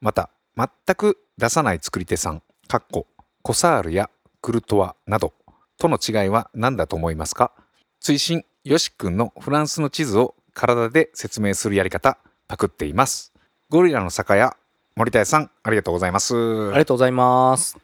[0.00, 3.06] また、全く出さない作り手さん、かっこ、
[3.42, 5.32] コサールやクルトワなど、
[5.78, 7.52] との違いは何だと思いますか？
[8.00, 13.32] 追伸、よしくんのフランスの地図を体で説明するやり方、パクっています。
[13.68, 14.56] ゴリラの酒屋、
[14.94, 16.34] 森田屋さん、ありがとうございます。
[16.68, 17.76] ありがとうございます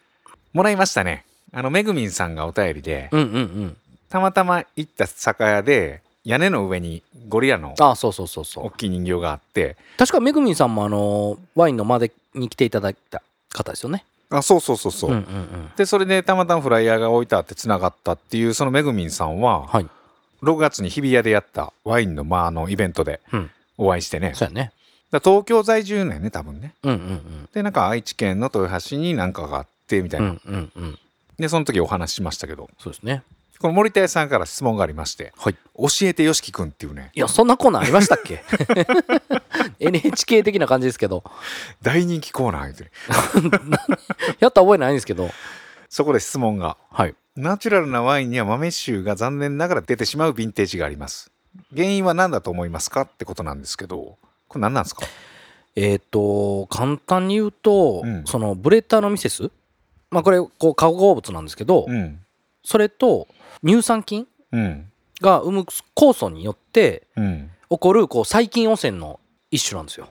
[0.53, 1.25] もらいましたね。
[1.53, 3.77] あの、めぐみんさんがお便りで、うんうんうん
[4.09, 8.67] たまたま行った酒屋で屋根の上にゴリラのあそうそうそうそう。
[8.67, 9.77] 大きい人形があって。
[9.99, 14.05] 確かめぐみんさんもあのワインの間でに来ていただいた方ですよね。
[14.31, 15.71] あそうそうそうそう、うんうんうん。
[15.77, 19.87] でそれでたまたまフライヤーが置いてあってつながったっていうそのめぐみんさんははい。
[20.43, 23.51] 6月に日比谷でやったワインのまああのイベントでうん。
[23.79, 24.71] お会いしてね、そうやね。
[25.11, 26.75] だ東京在住なんやね多分ね。
[26.83, 30.99] うんうんでなんか愛知県の豊橋になんかがあってみたいな、うんうんうんうん。
[31.39, 32.71] でその時お話ししましたけど。
[32.79, 33.23] そうですね
[33.63, 37.11] この森田屋さんから質問がありましてはい「教えてよしきくん」っていうね。
[37.15, 38.43] いやそんなコーナーありましたっけ？
[39.81, 41.25] NHK 的な感じですけど。
[41.83, 42.91] 大人気コーナー言うてね。
[44.41, 45.31] やった覚えないんですけど。
[45.89, 46.77] そこで質問が。
[46.91, 47.15] はい。
[47.37, 51.31] ナチュラルなワインには豆臭が残念ながら出てしまうヴィンテージがあります。
[51.75, 54.17] 原因は何だと思いますかってことなんですけど
[54.49, 55.07] これ何なんですか？
[55.77, 58.25] えっ、と簡単に言うと、うん。
[58.27, 59.51] そのブレッターノミセス？
[60.11, 62.19] まあこれこう化合物なんですけど、うん
[62.65, 63.29] それと
[63.67, 64.89] 乳酸菌うん。
[65.21, 65.61] が生む
[65.97, 67.51] 酵素によってうん。
[67.71, 69.19] 起こるこう細菌汚染の
[69.51, 70.09] 一種なんですよ。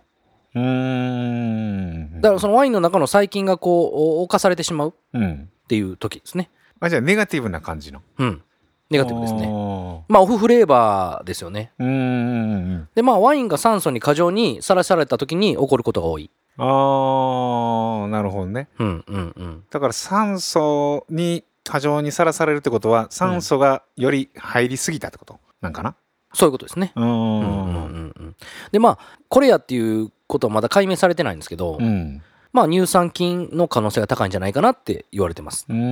[0.55, 2.21] うーん。
[2.21, 5.49] だからそのワインの中の細菌がこう侵されてしまうっうん。
[5.67, 6.49] ていう時ですね。
[6.79, 8.01] あじゃあネガティブな感じの。
[8.17, 8.41] うん。
[8.89, 9.41] ネガティブですね。
[9.41, 11.71] ねまあオフフレーバーですよね。
[11.79, 12.89] うーん。
[12.95, 16.29] でまあワインが酸素に過剰にさらされた時に起こることが多い。
[16.57, 18.67] あーなるほどね。
[18.79, 19.63] うんうんうん。
[19.69, 25.39] だから酸素に過剰にさらされるってことは酸素がより入りすぎたってこと？
[25.61, 25.95] なんかな？
[26.33, 26.91] そういうことですね。
[26.95, 27.03] うん。
[27.03, 28.35] うんうんうん
[28.71, 32.21] でまあこれやっていうことはまだ解明されてないんですけど、うん。
[32.53, 35.65] まあ乳酸菌の可能性が高いんじゃないかなって言われてます。
[35.69, 35.89] うーうんうん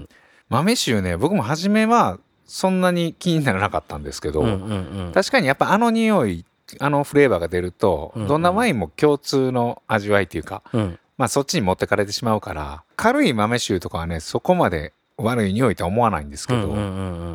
[0.00, 0.08] ん。
[0.48, 4.42] 豆臭ね僕も初めはそんなに気にならなかったんですけど、
[5.14, 6.44] 確かにやっぱあの匂い
[6.80, 16.74] あのフレーバーが出ると、どんなワインも共通の味わいっていうか、うんまあそっちに持ってかれてしまうから軽い豆臭とかはねそこまで悪い匂いとは思わないんですけど、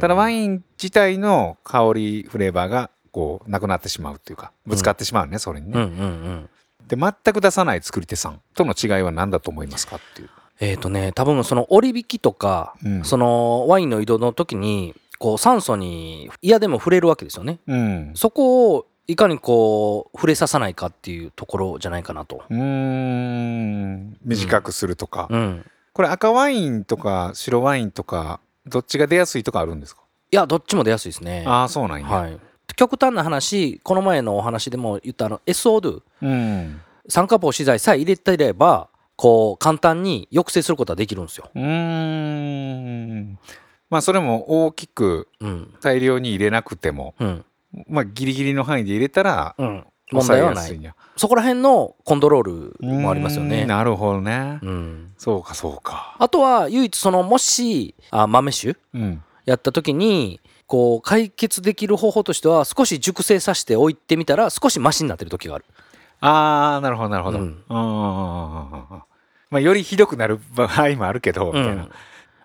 [0.02, 6.50] ただワイン自体の香りフレーバーがこうなくなってしまうっていうかぶつかってしまうね、それにね、うんうんうん
[6.88, 13.04] で全く出さない作り手さんとの違いは何だと思いますかっていう、えっ、とね多分その折り引きとか、うん。
[13.04, 17.60] そのワインの移動の時にこう酸素に嫌でも触れるわけですよね。
[17.68, 22.44] うん、そこをいかにこう触れささないかっていうところじゃないかなと。
[22.50, 24.18] うーん。
[24.26, 30.02] 短くするとか、うん、これ赤ワインとか白ワインとかどっちが出やすいとかあるんですか？
[30.32, 31.46] いやどっちも出やすいですね。
[31.48, 32.38] ああそうなんや、はい、
[32.76, 36.82] 極端な話この前のお話でも言ったあの SO2 うん。
[37.08, 41.50] 酸化防止剤さえ入れていればこう簡単に抑制することはできるんですよ。
[41.56, 43.40] うーん。
[43.90, 45.74] まあそれも大きくうん。
[45.80, 47.46] 大量に入れなくてもうん
[47.88, 50.94] まあギリギリの範囲で入れたらうん、問題はない。
[51.18, 53.66] そこら辺のコントロールもありますよね。
[53.66, 53.68] ん。
[53.68, 56.16] なるほどね、うん、そうかそうか。
[56.20, 59.24] あとは唯一そのもしあ豆酒うん。
[59.46, 65.66] やった時にこう解決できる方法としては少し熟成させておいてみたら少しマシになってる時がある。
[66.20, 69.04] ああなるほどなるほど、ううんん、ま
[69.54, 71.90] あよりひどくなる場合もあるけど、みたいな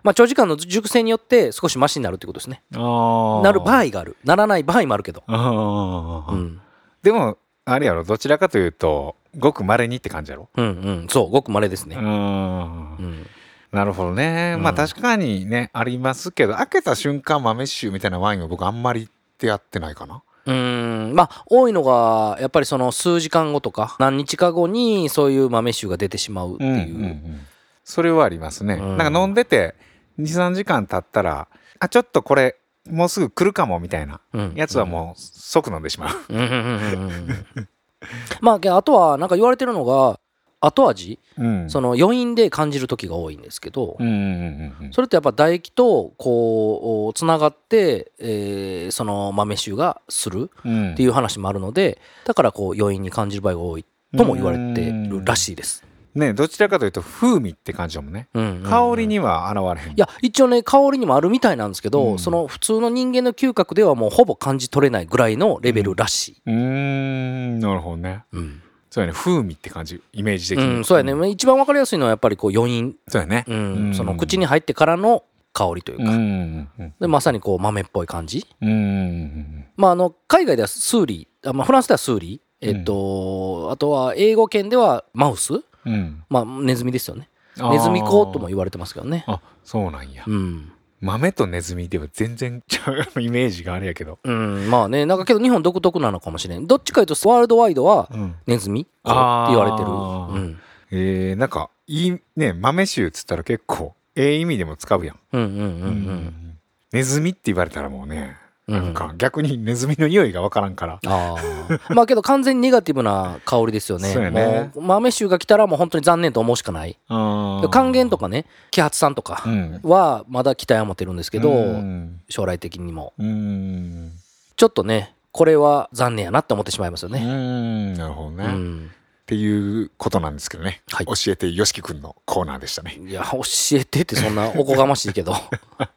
[0.03, 2.61] まあ、長時間の熟成によって少しマシになるってことですね。
[2.75, 4.17] あなる場合合がある。
[4.23, 5.23] ならない場合もあるけど。
[5.27, 6.61] うん、
[7.01, 8.03] でもあれやろ。
[8.03, 10.49] どちらかというとごくまれにって感じやろ。
[10.55, 10.69] うん、う
[11.03, 11.95] ん、そう、ごく稀ですね。
[11.95, 12.03] うん。
[12.03, 13.27] うん、
[13.71, 20.23] なるほどね、まあうん確かにねありますけど開けた瞬間豆臭みたいなワインは僕あんまりってやってないかな。
[20.45, 26.71] うん、まあ、多いのが、やっぱりその数時間後とか、何日か後にそういう豆臭が出てしまうっていう。
[26.71, 27.39] うんうんうん。
[27.85, 28.97] それはありますね、うん。
[28.97, 29.75] なんか飲んでて
[30.19, 31.47] 23時間経ったら
[31.79, 32.55] あちょっとこれ
[32.89, 34.53] もうすぐ来るかもみたいなうん。
[34.55, 36.37] やつはもう即飲んでしまう、うん。
[36.37, 37.69] うんうんうんうん。
[38.41, 40.19] まああとはなんか言われてるのが
[40.59, 41.19] 後味？
[41.37, 41.69] うん。
[41.69, 50.93] その余韻で感じる時が多いんですけど、うんうんうんうんそれってやっぱ唾液とこうつながって、えーその豆臭がするうん。
[50.93, 53.85] っていう話もあるのでだからこう余韻に感じる場合が多い
[54.17, 55.85] とも言われてるらしいです。
[56.15, 58.63] ねどちらかというと風味って感じだもんね、うんうんうん。
[58.63, 59.95] 香りには現れへん。
[59.95, 62.19] いや一応ね香りにもあるみたいなんですけど、うん。
[62.19, 66.41] その普通の人間の嗅覚ではもうほぼ感じ取れないぐらいのレベルらしい。
[66.45, 68.23] うーんなるほどね。
[68.31, 68.61] うん。
[68.89, 73.43] そうやね風味って感じイメージ的に、うん、そうやね、一番わかりやすいのはやっぱりこう余韻、そうやね。
[73.47, 73.93] うんうん。
[73.95, 76.93] その口に入ってからの香りというか、うんうんうん。
[76.99, 79.65] でまさにこう豆っぽい感じ、うんうん。
[79.77, 85.53] まあ、あの海外では souris あ、まあ、フランスでは souris、えっとあとは英語圏では mouse、
[85.85, 86.23] うん。
[86.29, 87.29] まあ、ネズミですよね。
[87.57, 89.23] ネズミ講とも言われてますけどね。
[89.27, 96.65] あそうなんや、うん、豆とネズミでは全然ちゃうイメージがあれやけど、うん、まあねなんかけど日本独特なのかもしれん。
[96.65, 100.59] どっちかというとワールドワイドはうん、ネズミ講って言われてる、うん、
[100.91, 106.57] えー、なんかいいね豆臭っつったら結構ええ意味でも使うやん、うんうんうんうん。
[106.91, 110.99] ネズミって言われたらもうね、うんなんか逆にネズミの匂いがわからんから。
[111.05, 111.37] ああ
[111.93, 114.13] まあけど完全にネガティブな香りですよね。
[114.13, 114.71] そうやね。
[114.75, 116.97] 豆臭が来たらもう本当に残念と思うしかない。
[117.09, 119.79] 還元とかね揮発酸とかうん。
[119.83, 122.21] はまだ期待は持てるんですけど、うん。
[122.29, 123.11] 将来的にも。
[123.19, 124.11] うん。
[124.55, 127.93] ちょっとねこれは残念やなって思ってしまいますようね、ん。
[127.95, 128.91] なるほどね、っうん。
[129.25, 131.05] ていうことなんですけどね、はい。
[131.05, 132.97] 教えてよしきくんのコーナーでしたね。
[133.05, 133.41] いや教
[133.73, 135.35] えてってそんなおこがましいけど。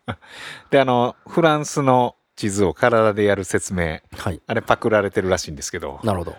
[0.71, 4.01] であのフランスの地図を体でやる説明。
[4.17, 4.41] はい。
[4.47, 6.01] あれパクられてるらしいんですけど。
[6.05, 6.37] なるほど。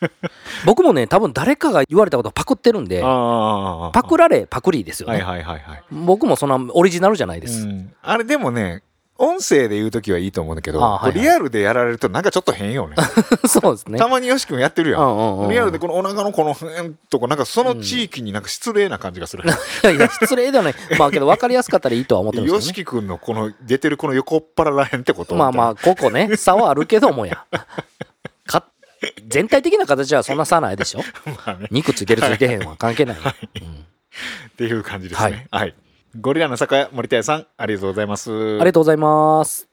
[0.66, 7.92] 僕もね多分誰かが言われたことをパクってるんであパクられパクリですよね、はいはいはいはい、僕もそんなオリジナルじゃないです、うん。
[8.02, 8.82] あれでもね
[9.18, 11.20] 音声で言う時はいいと思うんだけど、あはいはい。
[11.20, 12.96] リアルでやられるとなんかちょっと変よね。
[13.48, 13.98] そうですね。
[13.98, 20.74] たまによし君やってるやん、うんうんうんリアルでこのお腹のこの辺とかなんかその地域になんか失礼な感じがする、 いやいや失礼ではない。
[20.98, 25.34] まあけど分かりやすかったらいいとは思ってるんですけよしき君のこの出てるこの横っ腹らへんってこと？
[25.34, 26.36] まあまあここね。
[26.36, 27.44] 差はあるけどもや。
[28.46, 28.64] か
[29.26, 31.00] 全体的な形はそんな差ないでしょ。
[31.46, 31.68] まあね。
[31.70, 33.22] 肉ついてるついてへんは関係ない、うん。
[33.22, 35.46] っていう感じですね。
[35.50, 35.74] はい、
[36.14, 38.30] ゴリラの酒屋森田屋さんありがとうございます。
[38.30, 39.68] ありがとうございます。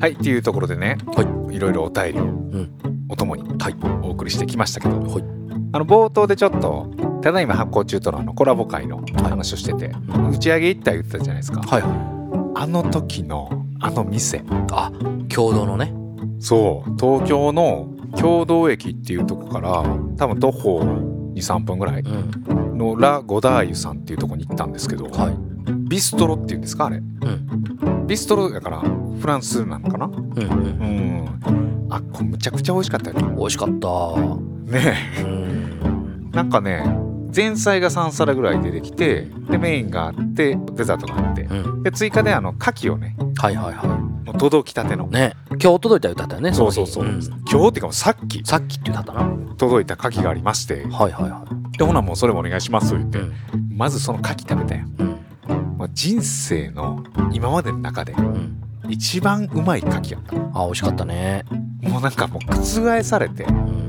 [0.00, 1.58] はいっていうところでね、、はい。
[1.58, 3.06] ろいろお便りをん。
[3.10, 3.76] お供にはい。
[4.02, 5.24] お送りしてきましたけど、はい。
[5.72, 9.92] あの冒頭でちょっとただいま発行中とのあのコラボ会の話をしてて、
[10.32, 12.19] 打ち上げ行った言ってたじゃないですか、はいは
[12.60, 14.36] あの時のあの店。
[14.36, 14.92] いあ
[15.30, 15.94] 共同のね。
[16.40, 16.90] そう。
[17.00, 19.82] 東京の共同駅っていうとこから
[20.18, 20.80] 多分徒歩
[21.34, 22.76] 23分ぐらいうん。
[22.76, 25.36] のラ・ゴダーユさんっていうとこに行ったんですけど、はい。
[25.88, 26.98] ビストロっていうんですかあれ。
[26.98, 28.06] うん。
[28.06, 30.04] ビストロだからフランスなのかな？
[30.06, 30.38] うんうん。
[31.48, 31.86] うん。
[31.88, 33.34] あこれむちゃくちゃ美味しかったよね。
[33.38, 33.70] 美味しかった。
[34.70, 36.30] ねうん。
[36.30, 36.84] えなんかね
[37.34, 41.42] 前菜が3皿ぐらい出てきてでメインがあってデザートがあって。
[41.42, 41.82] うん。
[41.82, 43.84] で追加であの牡蠣をねはいはいは
[44.24, 45.06] もう届きたての。
[45.06, 45.34] いね。
[45.50, 47.28] 今日届いた歌ったよねそうそうそう、の日。
[47.50, 48.40] 今日っていうかさっき。
[48.40, 49.28] んさっきって言ったな。
[49.56, 50.84] 届いた牡蠣がありまして。
[50.86, 51.44] はいはいは
[51.78, 53.20] でほなもうそれもお願いします言って、い
[53.74, 55.56] まずその牡蠣食べたようん。
[55.78, 58.60] もう人生の今までの中でうん。
[58.88, 61.44] 一番うまい牡蠣やったあ美味しかったね。
[61.82, 63.79] もうなんかもう覆されてうん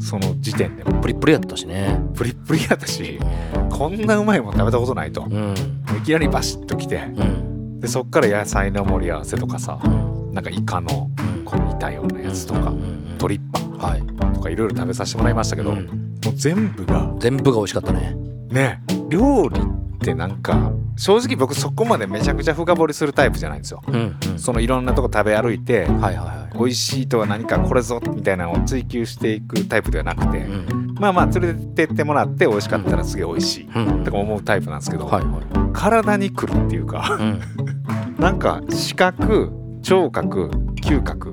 [0.00, 1.00] その時点でも。
[1.00, 2.00] プリップリやったしね。
[2.14, 3.18] プリップリやったし
[3.54, 5.22] うんこんなうまいもん食べたことないと。
[5.22, 5.54] うん。
[5.98, 7.80] いきなりバシッと来てうん。
[7.80, 10.32] でそっから野菜の盛り合わせとかさうん。
[10.34, 11.10] なんかイカの
[11.44, 13.40] こう煮たようなやつとかうんトリッ
[13.78, 14.02] パはい。
[14.34, 15.86] とかいろいろ食べさせてもらいましたけど、もうん。
[15.86, 18.14] う全部が全部が美味しかったね。
[18.50, 23.82] ね料理ってなんか正直僕そこまでめちゃくちゃ深掘りするタイプじゃないんですよ。
[23.86, 24.38] うんうん。
[24.38, 26.58] そのいろんなとこ食べ歩いてはいはいはい。
[26.58, 30.94] 美味しいとは何かこれぞみたいなのを追求していくタイプではなくて、うん。
[30.98, 33.68] まあまあ連れてってもらって美味しかったらすげえ美味しい。
[33.74, 34.04] うん。
[34.04, 37.40] とか思うタイプなんですけど、はいは体にくるっていうかいうん。
[38.18, 40.50] なんか視覚聴覚
[40.82, 41.32] 嗅覚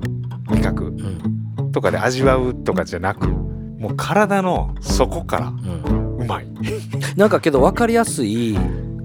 [0.50, 1.72] 味覚うん。
[1.72, 5.52] とかで味わうとかじゃなくもう体の底から
[6.28, 6.46] まい、
[7.16, 8.56] なんかけど分かりやすい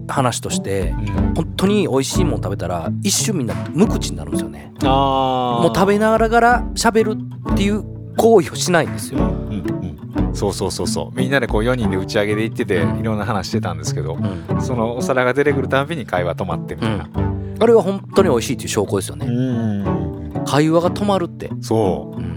[0.07, 0.91] 話として
[1.35, 4.73] 本当に美味しいもん食べたら一瞬みんな無口になるんですよね。
[4.83, 7.17] あもう食べながら喋る
[7.53, 7.83] っていう
[8.17, 9.73] 行為をしないんですよ、うんうん
[10.33, 11.17] そうそうそうそう。
[11.17, 14.61] みんなでこう4人で打ち上げで行ってていろんな話してたんですけどうん。
[14.61, 17.07] そのお皿が出てくるたびに会話止まってみたいな。
[17.59, 20.43] あれは本当に美味しいっていう証拠ですようねん。
[20.45, 22.19] 会話が止まるって、そう。
[22.19, 22.23] ん。
[22.23, 22.32] う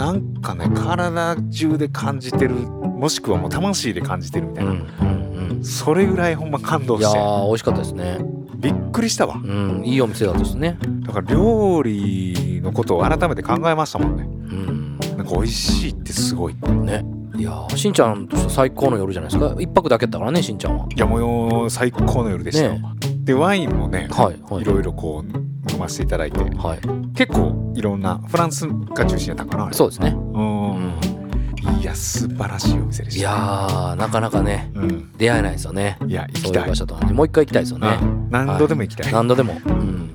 [0.00, 8.18] なんかね体中で感じてるもしくはもう魂で感じてるみたいな、うんそれぐらいほんま感動いやしてー美味しかったですね。
[8.56, 9.34] びっくりしたわ。
[9.34, 10.78] うんいいお店だったですね。
[11.06, 14.22] だから料理のことを改めて考えましたもんね。
[14.22, 14.98] うん。
[15.18, 16.54] なんか美味しいってすごい。
[16.54, 17.04] ね。
[17.36, 19.54] いやーしんちゃんとしては最高の夜じゃないですか。
[19.60, 20.86] 一泊だけだったからねしんちゃんは。
[20.94, 22.82] いやもう最高の夜でしたよ、ね
[23.24, 24.62] でワインもね、はいはい。
[24.62, 26.78] いろいろこう飲ませていただいてはい。
[27.14, 30.14] 結構いろんなフランスが中心やったかなそうですね。
[30.16, 31.00] うん。
[31.80, 33.20] いや素晴らしいお店でした。
[33.20, 35.12] いやーなかなかねうん。
[35.16, 35.98] 出会えないですよね。
[36.06, 36.68] いや行きたい。
[36.68, 37.12] 場所とはね。
[37.12, 37.98] もう一回行きたいですよね。
[38.00, 38.30] うん。
[38.30, 39.54] 何度でも行きたい、何度でも。
[39.66, 40.10] うん。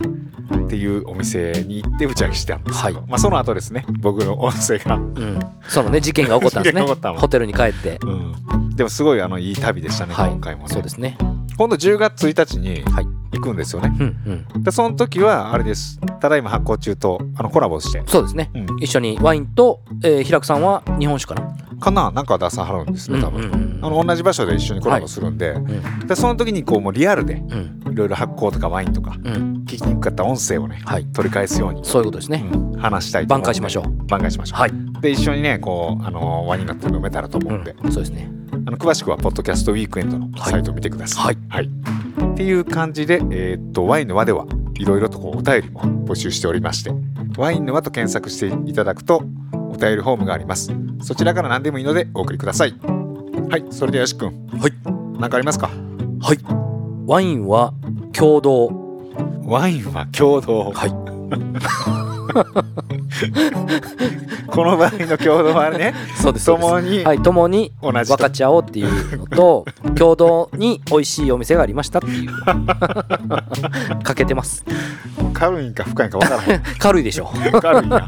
[0.65, 3.07] っていうお店に行って打ち上げしてたんですけど、はい。
[3.09, 5.39] まあ、その後ですね僕の音声が、うん。
[5.67, 6.81] そのね事件が起こったんですね。
[6.81, 7.99] ホテルに帰って。
[8.01, 10.31] うん、でもすごいあのいい旅でしたね、はい。
[10.31, 10.69] 今回もね。
[10.69, 11.17] そうですね
[11.57, 13.07] 今度10月1日にはい。
[13.35, 13.93] 行くんですよね。
[13.99, 14.63] うんうん。
[14.63, 15.99] でその時はあれです。
[16.21, 18.01] ただいま発行中とあのコラボして。
[18.07, 18.49] そうですね。
[18.53, 18.65] うん。
[18.79, 26.07] 一緒にワインとえー平久さんは日本酒かなかななんか出さはるんですね多分、うんうんうんあの同じ場所で一緒にコラボするんで,、うん。
[26.07, 27.81] でその時にこうもうリアルでうん。
[27.91, 29.63] いろいろ発酵とかワインとかうん。
[29.67, 31.05] 聞聞きにくかった音声をねはい。
[31.11, 32.79] 取り返すように、そういうことですね、うん。
[32.79, 33.83] 話したいと挽回しましょう。
[34.07, 38.29] 挽回しましょう、はい、で一緒にねこうあのワインになって飲めたらと思うんで、うん、そうですね
[38.68, 41.38] あの詳しくはポッドキャストウィークエンドのサイトを見てください。
[41.49, 41.70] はい
[42.34, 44.45] っていう感じで、えーっとワインの輪では
[44.78, 46.91] いろいろとこうお便りも募集しておりまして
[47.38, 49.24] ワインの輪と検索していただくと
[49.70, 50.72] お便りフォームがあります。
[51.01, 52.74] そちらから何でもいいのでお送りください。
[53.49, 54.34] はい、それでよし君。
[54.59, 54.74] はい。
[55.20, 55.70] 何かありますか？
[56.22, 56.39] はい
[57.07, 57.74] ワインは
[58.13, 58.68] 共同
[59.43, 60.72] ワインは共同。
[60.72, 62.05] はい
[64.47, 69.65] この場合の共同はね、そうです共にはい共に同じと分かち合おうっていうのと
[69.95, 72.32] 共同に美味しいお店がありましたっていう
[74.03, 74.63] かけてます
[75.34, 76.63] 軽いんか深いんか分からへん。
[76.80, 77.30] 軽いでしょ
[77.61, 78.07] 軽いな。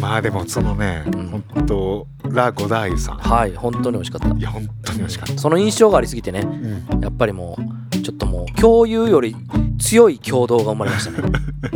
[0.00, 3.16] まあでもそのね、うん本当ラ・ゴダーユさん。
[3.18, 5.38] はい本当に美味しかったいや、本当に美味しかった。
[5.38, 7.58] その印象がありすぎてねうんやっぱりも
[7.94, 9.36] うちょっともう共有より
[9.78, 11.28] 強い共同が生まれましたね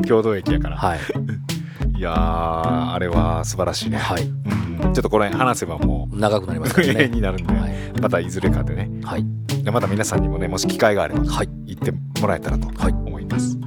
[0.07, 0.77] 共同駅やから。
[0.77, 0.99] はい
[1.97, 3.99] いやー、あれは素晴らしいね。
[3.99, 4.23] はい。
[4.25, 6.95] うん、ちょっとこれ話せばも長くなりますね。
[6.95, 7.73] 遠 になるんで、はい。
[8.01, 8.91] またいずれかでね。
[9.05, 9.25] はい。
[9.63, 11.49] でまた皆さんにもね、もし機会があればはい。
[11.67, 12.93] 行ってもらえたらとはい。
[12.93, 13.59] 思います。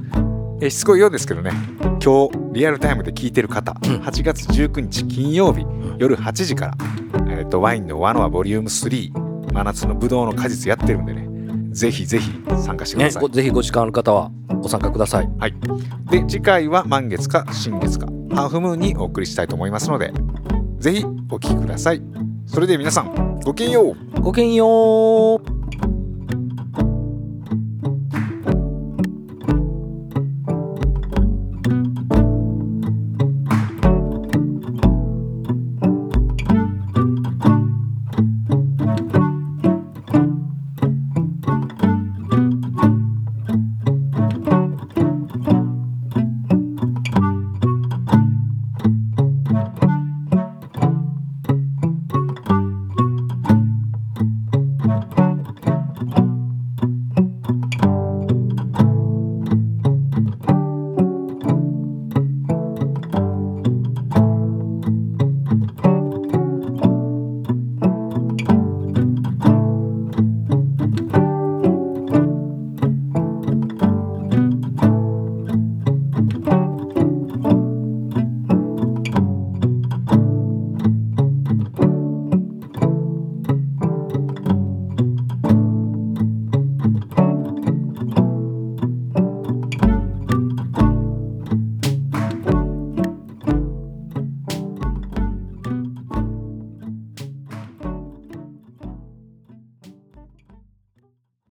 [0.60, 1.52] えしつこいようですけどね、
[2.04, 3.90] 今日リアルタイムで聞いてる方、うん。
[4.00, 5.96] 8月19日金曜日、ん。
[5.98, 6.74] 夜8時から、
[7.28, 11.27] えー、とワインのワノアボリューム3真夏のブドウの果実やってるんでね
[11.78, 12.30] ぜひぜひ
[12.64, 15.28] 参加してくねださい、ごぜひご時間ある方はご参加ください。
[15.38, 15.54] はい、
[16.10, 20.12] で次回は満月か新月かハーフムーンにお送りしたいと思いますので
[20.78, 22.02] ぜひお聞きください。
[22.46, 24.20] それでは皆さんごきげんよう。
[24.20, 25.57] ごきげんよう